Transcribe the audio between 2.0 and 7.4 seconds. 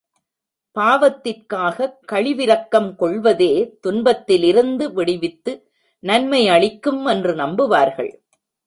கழிவிரக்கம் கொள்வதே துன்பத்திலிருந்து விடுவித்து நன்மையளிக்கும் என்று